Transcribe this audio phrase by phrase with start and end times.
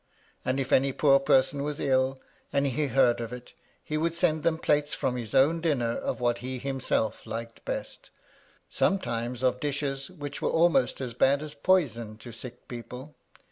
[0.43, 2.19] And if any poor person was ill,
[2.51, 3.53] and he heard of it,
[3.83, 8.09] he would send them plates from his own dinner of what he himself liked best;
[8.67, 13.13] sometimes of dishes which were almost as bad as poison to sick people.